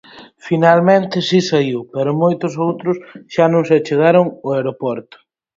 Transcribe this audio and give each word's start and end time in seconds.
Finalmente 0.47 1.15
si 1.27 1.39
saíu, 1.49 1.81
pero 1.93 2.19
moitos 2.23 2.53
outros 2.67 2.95
xa 3.33 3.45
non 3.53 3.63
se 3.67 3.73
achegaron 3.79 4.25
ao 4.31 4.49
aeroporto. 4.57 5.17